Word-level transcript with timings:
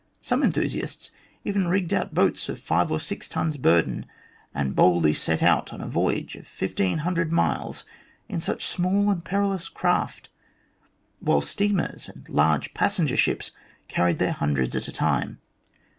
Some 0.19 0.41
enthusiasts 0.41 1.11
even 1.43 1.67
rigged 1.67 1.93
out 1.93 2.11
boats 2.15 2.49
of 2.49 2.59
five 2.59 2.91
or 2.91 2.99
six 2.99 3.29
tons' 3.29 3.57
burden, 3.57 4.07
and 4.51 4.75
boldly 4.75 5.13
set 5.13 5.43
out 5.43 5.71
on 5.71 5.79
a 5.79 5.87
voyage 5.87 6.33
of 6.33 6.47
1500 6.47 7.31
miles 7.31 7.85
in 8.27 8.41
such 8.41 8.65
small 8.65 9.11
and 9.11 9.23
perilous 9.23 9.69
craft, 9.69 10.29
while 11.19 11.39
steamers 11.41 12.09
and 12.09 12.27
large 12.29 12.73
passenger 12.73 13.15
ships 13.15 13.51
carried 13.87 14.17
their 14.17 14.31
hundreds 14.31 14.75
at 14.75 14.87
a 14.87 14.91
time. 14.91 15.39